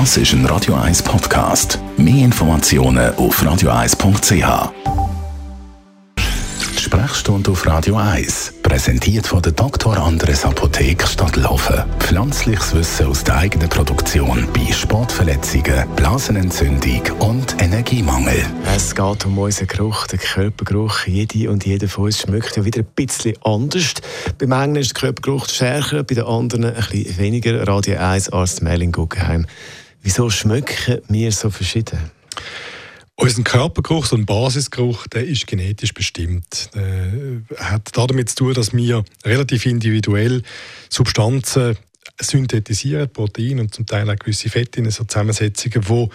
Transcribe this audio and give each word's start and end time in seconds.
Das 0.00 0.16
ist 0.16 0.32
ein 0.32 0.44
Radio 0.46 0.74
1 0.74 1.04
Podcast. 1.04 1.78
Mehr 1.96 2.24
Informationen 2.24 3.14
auf 3.14 3.40
radio1.ch. 3.40 4.72
Sprechstunde 6.76 7.52
auf 7.52 7.64
Radio 7.64 7.94
1, 7.94 8.54
präsentiert 8.64 9.28
von 9.28 9.40
der 9.40 9.52
Dr. 9.52 9.96
Andres 9.96 10.44
Apotheke 10.44 11.06
Stadtlaufen. 11.06 11.84
Pflanzliches 12.00 12.74
Wissen 12.74 13.06
aus 13.06 13.22
der 13.22 13.36
eigenen 13.36 13.68
Produktion 13.68 14.48
bei 14.52 14.72
Sportverletzungen, 14.72 15.88
Blasenentzündung 15.94 17.02
und 17.20 17.62
Energiemangel. 17.62 18.44
Es 18.74 18.96
geht 18.96 19.24
um 19.24 19.38
unseren 19.38 19.68
Geruch, 19.68 20.08
den 20.08 20.18
Körpergeruch. 20.18 21.06
Jede 21.06 21.48
und 21.52 21.64
jeder 21.64 21.86
von 21.86 22.06
uns 22.06 22.18
schmeckt 22.20 22.56
ja 22.56 22.64
wieder 22.64 22.80
ein 22.80 22.88
bisschen 22.96 23.36
anders. 23.44 23.94
Bei 24.38 24.46
manchen 24.48 24.74
ist 24.74 24.90
der 24.90 25.00
Körpergeruch 25.02 25.48
stärker, 25.48 26.02
bei 26.02 26.16
den 26.16 26.24
anderen 26.24 26.64
ein 26.64 26.74
bisschen 26.74 27.16
weniger. 27.16 27.64
Radio 27.68 27.96
1 27.96 28.32
Arzt 28.32 28.60
Merlin 28.60 28.90
Guggenheim. 28.90 29.46
Wieso 30.04 30.28
schmecken 30.28 31.00
wir 31.08 31.32
so 31.32 31.48
verschieden? 31.48 31.98
Unser 33.16 33.42
Körpergeruch, 33.42 34.04
so 34.04 34.16
ein 34.16 34.26
Basisgeruch, 34.26 35.06
der 35.06 35.26
ist 35.26 35.46
genetisch 35.46 35.94
bestimmt. 35.94 36.68
Der 36.74 37.40
hat 37.56 37.88
damit 37.96 38.28
zu 38.28 38.36
tun, 38.36 38.52
dass 38.52 38.74
wir 38.74 39.02
relativ 39.24 39.64
individuell 39.64 40.42
Substanzen 40.90 41.78
synthetisieren, 42.20 43.10
Proteine 43.10 43.62
und 43.62 43.74
zum 43.74 43.86
Teil 43.86 44.10
auch 44.10 44.16
gewisse 44.16 44.50
Fette 44.50 44.80
in 44.80 44.90
so 44.90 45.04
Zusammensetzungen, 45.04 45.88
wo 45.88 46.10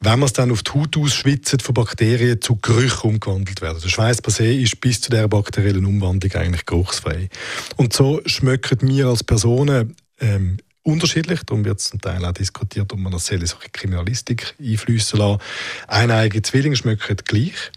wenn 0.00 0.18
man 0.18 0.26
es 0.26 0.34
dann 0.34 0.50
auf 0.50 0.62
die 0.62 0.72
Haut 0.72 0.98
ausschwitzt, 0.98 1.62
von 1.62 1.72
Bakterien 1.72 2.42
zu 2.42 2.56
Gerüchen 2.56 3.08
umgewandelt 3.08 3.62
werden. 3.62 3.80
Der 3.82 3.88
Schweiß 3.88 4.20
per 4.20 4.32
se 4.32 4.52
ist 4.52 4.78
bis 4.82 5.00
zu 5.00 5.08
der 5.08 5.28
bakteriellen 5.28 5.86
Umwandlung 5.86 6.32
eigentlich 6.34 6.66
geruchsfrei. 6.66 7.30
Und 7.76 7.94
so 7.94 8.20
schmecken 8.26 8.86
wir 8.86 9.06
als 9.06 9.24
Personen 9.24 9.96
ähm, 10.20 10.58
unterschiedlich. 10.84 11.40
Darum 11.44 11.64
wird 11.64 11.80
zum 11.80 12.00
Teil 12.00 12.24
auch 12.24 12.32
diskutiert, 12.32 12.92
ob 12.92 12.98
man 12.98 13.12
das 13.12 13.30
in 13.30 13.44
solche 13.44 13.70
Kriminalistik 13.70 14.54
einfließen 14.60 15.18
lassen. 15.18 15.40
Eineige 15.88 16.42
Zwillinge 16.42 16.76
schmecken 16.76 17.16
gleich. 17.24 17.72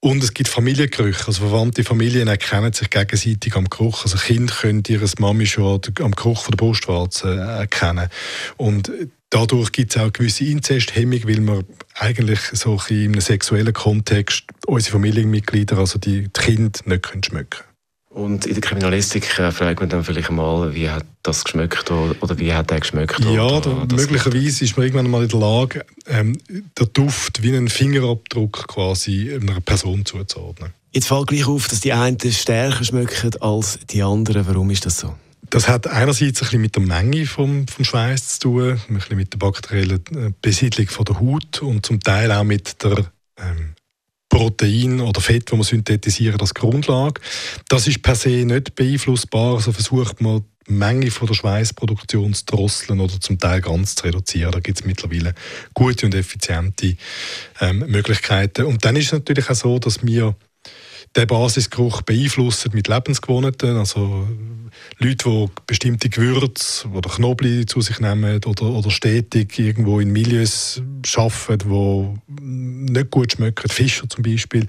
Und 0.00 0.22
es 0.22 0.34
gibt 0.34 0.50
Familiengerüche. 0.50 1.28
Also 1.28 1.48
verwandte 1.48 1.82
Familien 1.82 2.28
erkennen 2.28 2.74
sich 2.74 2.90
gegenseitig 2.90 3.56
am 3.56 3.70
Geruch. 3.70 4.04
Also 4.04 4.18
Kinder 4.18 4.52
können 4.52 4.82
ihre 4.86 5.08
Mami 5.18 5.46
schon 5.46 5.80
am 6.00 6.10
Geruch 6.10 6.42
von 6.42 6.52
der 6.52 6.58
Brustwarze 6.58 7.36
erkennen. 7.36 8.10
Und 8.58 8.92
dadurch 9.30 9.72
gibt 9.72 9.96
es 9.96 10.02
auch 10.02 10.12
gewisse 10.12 10.44
Inzesthemmung, 10.44 11.26
weil 11.26 11.40
man 11.40 11.64
eigentlich 11.94 12.40
so 12.52 12.78
in 12.90 13.12
einem 13.12 13.20
sexuellen 13.22 13.72
Kontext 13.72 14.44
unsere 14.66 14.92
Familienmitglieder, 14.92 15.78
also 15.78 15.98
die 15.98 16.28
Kinder, 16.34 16.80
nicht 16.84 17.06
schmecken 17.06 17.48
können. 17.48 17.73
Und 18.14 18.46
in 18.46 18.54
der 18.54 18.60
Kriminalistik 18.60 19.40
äh, 19.40 19.50
fragt 19.50 19.80
man 19.80 19.88
dann 19.88 20.04
vielleicht 20.04 20.30
mal, 20.30 20.72
wie 20.72 20.88
hat 20.88 21.04
das 21.24 21.42
geschmeckt 21.42 21.90
oder, 21.90 22.38
wie 22.38 22.54
hat 22.54 22.70
der 22.70 22.78
geschmeckt? 22.78 23.18
Ja, 23.18 23.60
da, 23.60 23.86
möglicherweise 23.90 24.64
ist 24.64 24.76
man 24.76 24.86
irgendwann 24.86 25.10
mal 25.10 25.24
in 25.24 25.28
der 25.28 25.40
Lage, 25.40 25.84
ähm, 26.06 26.38
der 26.78 26.86
Duft 26.86 27.42
wie 27.42 27.48
einen 27.48 27.66
Fingerabdruck 27.66 28.68
quasi 28.68 29.34
einer 29.34 29.60
Person 29.60 30.06
zuzuordnen. 30.06 30.72
Jetzt 30.92 31.08
fällt 31.08 31.26
gleich 31.26 31.48
auf, 31.48 31.66
dass 31.66 31.80
die 31.80 31.92
einen 31.92 32.16
stärker 32.20 32.84
schmecken 32.84 33.32
als 33.40 33.80
die 33.90 34.04
anderen. 34.04 34.46
Warum 34.46 34.70
ist 34.70 34.86
das 34.86 34.98
so? 34.98 35.12
Das 35.50 35.66
hat 35.66 35.88
einerseits 35.88 36.40
ein 36.40 36.44
bisschen 36.44 36.60
mit 36.60 36.76
der 36.76 36.84
Menge 36.84 37.26
vom, 37.26 37.66
vom 37.66 37.84
Schweiß 37.84 38.38
zu 38.38 38.40
tun, 38.40 38.80
ein 38.88 38.94
bisschen 38.94 39.16
mit 39.16 39.32
der 39.32 39.38
bakteriellen 39.38 40.02
äh, 40.14 40.30
Besiedlung 40.40 40.86
von 40.86 41.04
der 41.04 41.18
Haut 41.18 41.62
und 41.62 41.84
zum 41.84 41.98
Teil 41.98 42.30
auch 42.30 42.44
mit 42.44 42.80
der 42.84 43.06
ähm, 43.38 43.73
Protein 44.34 45.00
oder 45.00 45.20
Fett, 45.20 45.44
das 45.46 45.56
man 45.56 45.62
synthetisieren 45.62 46.40
als 46.40 46.54
Grundlage. 46.54 47.20
Das 47.68 47.86
ist 47.86 48.02
per 48.02 48.16
se 48.16 48.44
nicht 48.44 48.74
beeinflussbar, 48.74 49.54
also 49.54 49.70
versucht 49.70 50.20
man 50.20 50.42
die 50.66 50.72
Menge 50.72 51.10
von 51.12 51.28
der 51.28 51.34
Schweißproduktion 51.34 52.34
zu 52.34 52.44
drosseln 52.46 52.98
oder 52.98 53.20
zum 53.20 53.38
Teil 53.38 53.60
ganz 53.60 53.94
zu 53.94 54.04
reduzieren. 54.04 54.50
Da 54.50 54.58
gibt 54.58 54.80
es 54.80 54.84
mittlerweile 54.84 55.34
gute 55.72 56.06
und 56.06 56.14
effiziente 56.16 56.96
ähm, 57.60 57.84
Möglichkeiten. 57.86 58.64
Und 58.64 58.84
dann 58.84 58.96
ist 58.96 59.06
es 59.06 59.12
natürlich 59.12 59.48
auch 59.50 59.54
so, 59.54 59.78
dass 59.78 60.04
wir 60.04 60.34
den 61.14 61.26
Basisgeruch 61.28 62.02
beeinflussen 62.02 62.72
mit 62.74 62.88
Lebensgewohnheiten. 62.88 63.76
Also 63.76 64.26
Leute, 64.98 65.28
die 65.28 65.48
bestimmte 65.66 66.08
Gewürze 66.08 66.88
oder 66.88 67.10
Knoblauch 67.10 67.64
zu 67.66 67.80
sich 67.80 68.00
nehmen 68.00 68.40
oder, 68.44 68.64
oder 68.64 68.90
stetig 68.90 69.58
irgendwo 69.58 70.00
in 70.00 70.12
Milieus 70.12 70.82
arbeiten, 71.16 71.68
die 71.68 72.92
nicht 72.92 73.10
gut 73.10 73.32
schmecken, 73.32 73.68
Fischer 73.68 74.08
zum 74.08 74.22
Beispiel, 74.22 74.66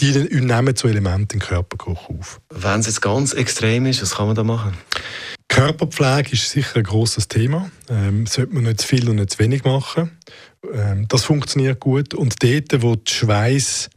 die 0.00 0.12
nehmen 0.12 0.76
so 0.76 0.88
Elemente 0.88 1.34
im 1.34 1.40
Körpergeruch 1.40 2.10
auf. 2.10 2.40
Wenn 2.50 2.80
es 2.80 2.86
jetzt 2.86 3.02
ganz 3.02 3.32
extrem 3.32 3.86
ist, 3.86 4.02
was 4.02 4.16
kann 4.16 4.26
man 4.26 4.36
da 4.36 4.44
machen? 4.44 4.74
Körperpflege 5.48 6.32
ist 6.32 6.48
sicher 6.48 6.76
ein 6.76 6.84
großes 6.84 7.28
Thema. 7.28 7.70
Ähm, 7.90 8.26
sollte 8.26 8.54
man 8.54 8.64
nicht 8.64 8.80
zu 8.80 8.88
viel 8.88 9.08
und 9.08 9.16
nicht 9.16 9.32
zu 9.32 9.38
wenig 9.38 9.64
machen. 9.64 10.10
Ähm, 10.72 11.06
das 11.08 11.24
funktioniert 11.24 11.78
gut. 11.78 12.14
Und 12.14 12.42
dort, 12.42 12.82
wo 12.82 12.96
die 12.96 13.12
Schweiß 13.12 13.90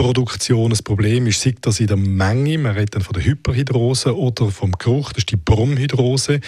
Produktion 0.00 0.72
ein 0.72 0.78
Problem 0.82 1.26
ist, 1.26 1.42
sei 1.42 1.54
das 1.60 1.78
in 1.78 1.86
der 1.86 1.98
Menge, 1.98 2.56
man 2.56 2.72
redet 2.72 2.94
dann 2.94 3.02
von 3.02 3.12
der 3.12 3.22
Hyperhydrose 3.22 4.16
oder 4.16 4.50
vom 4.50 4.72
Geruch, 4.72 5.12
das 5.12 5.18
ist 5.18 5.30
die 5.30 5.36
Bromhydrose. 5.36 6.40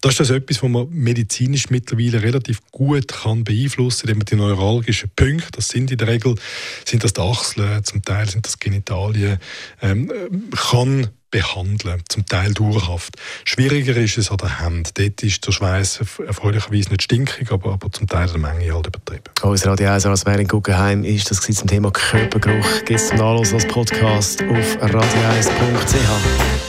Das 0.00 0.12
ist 0.12 0.20
das 0.20 0.30
etwas, 0.30 0.62
was 0.62 0.70
man 0.70 0.88
medizinisch 0.90 1.70
mittlerweile 1.70 2.22
relativ 2.22 2.60
gut 2.70 3.08
kann 3.08 3.42
beeinflussen 3.42 4.06
kann, 4.06 4.10
indem 4.10 4.18
man 4.18 4.26
die 4.26 4.36
neuralgischen 4.36 5.10
Punkte, 5.16 5.50
das 5.56 5.68
sind 5.68 5.90
in 5.90 5.98
der 5.98 6.06
Regel, 6.06 6.36
sind 6.84 7.02
das 7.02 7.12
die 7.12 7.20
Achseln, 7.20 7.82
zum 7.82 8.00
Teil 8.02 8.28
sind 8.28 8.46
das 8.46 8.60
Genitalien, 8.60 9.38
ähm, 9.82 10.12
kann 10.70 11.08
behandeln, 11.30 12.02
zum 12.08 12.26
Teil 12.26 12.52
dauerhaft. 12.54 13.16
Schwieriger 13.44 13.96
ist 13.96 14.18
es 14.18 14.30
an 14.30 14.38
der 14.38 14.60
Hand. 14.60 14.98
Dort 14.98 15.22
ist 15.22 15.46
der 15.46 15.52
Schweiß 15.52 16.00
erfreulicherweise 16.26 16.90
nicht 16.90 17.02
stinkig, 17.02 17.50
aber, 17.52 17.72
aber 17.72 17.90
zum 17.92 18.06
Teil 18.06 18.28
der 18.28 18.38
Menge 18.38 18.72
halt 18.72 18.86
übertrieben. 18.86 19.24
Unser 19.42 19.70
Radio 19.70 19.90
1 19.90 20.06
als 20.06 20.24
Mering 20.24 20.48
Guggenheim 20.48 21.04
ist 21.04 21.30
das 21.30 21.40
zum 21.40 21.68
Thema 21.68 21.90
Körpergeruch. 21.90 22.84
Gibt 22.84 23.00
es 23.00 23.08
zum 23.08 23.18
Nachlass 23.18 23.52
als 23.52 23.66
Podcast 23.66 24.42
auf 24.42 24.76
radio1.ch. 24.82 26.60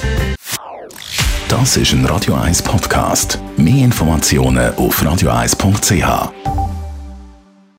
Das 1.48 1.76
ist 1.76 1.92
ein 1.92 2.06
Radio 2.06 2.36
1 2.36 2.62
Podcast. 2.62 3.40
Mehr 3.58 3.84
Informationen 3.84 4.74
auf 4.76 5.02
radio1.ch. 5.02 6.51